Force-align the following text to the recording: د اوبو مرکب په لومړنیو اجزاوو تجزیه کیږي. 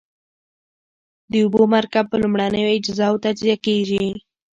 د 1.31 1.33
اوبو 1.43 1.61
مرکب 1.75 2.05
په 2.09 2.15
لومړنیو 2.21 2.73
اجزاوو 2.77 3.21
تجزیه 3.25 3.57
کیږي. 3.65 4.05